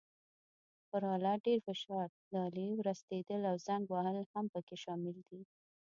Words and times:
پر 0.89 1.01
آله 1.13 1.33
ډېر 1.45 1.59
فشار، 1.67 2.07
د 2.31 2.33
آلې 2.47 2.67
ورستېدل 2.79 3.41
او 3.51 3.55
زنګ 3.65 3.83
وهل 3.89 4.17
هم 4.33 4.45
پکې 4.53 4.75
شامل 4.83 5.15
دي. 5.29 5.41